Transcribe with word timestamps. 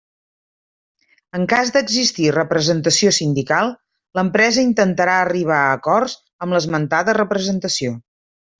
En 1.39 1.43
cas 1.51 1.71
d'existir 1.75 2.25
representació 2.37 3.13
sindical, 3.19 3.71
l'empresa 4.21 4.65
intentarà 4.71 5.21
arribar 5.27 5.61
a 5.67 5.77
acords 5.81 6.19
amb 6.47 6.59
l'esmentada 6.59 7.19
representació. 7.23 7.97